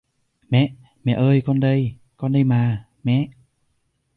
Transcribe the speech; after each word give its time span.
Mẹ 0.49 0.73
Mẹ 1.03 1.13
ơi 1.13 1.41
con 1.45 1.59
đây 1.59 1.91
con 2.17 2.31
đây 2.33 2.43
mà 2.43 2.85
mẹ 3.03 3.27